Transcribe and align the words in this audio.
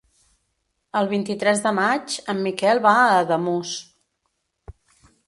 El 1.01 1.09
vint-i-tres 1.11 1.61
de 1.65 1.73
maig 1.79 2.15
en 2.33 2.41
Miquel 2.47 2.81
va 2.87 2.95
a 3.03 3.05
Ademús. 3.19 3.75